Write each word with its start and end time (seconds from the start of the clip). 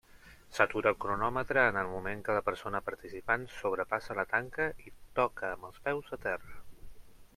S'atura 0.59 0.89
el 0.91 0.95
cronòmetre 1.03 1.65
en 1.73 1.77
el 1.81 1.89
moment 1.91 2.23
que 2.29 2.37
la 2.37 2.43
persona 2.47 2.81
participant 2.87 3.45
sobrepassa 3.59 4.17
la 4.21 4.27
tanca 4.35 4.67
i 4.89 4.95
toca 5.21 5.53
amb 5.55 5.69
els 5.71 5.79
peus 5.91 6.11
a 6.19 6.21
terra. 6.29 6.61